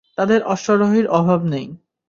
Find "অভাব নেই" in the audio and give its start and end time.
1.11-1.67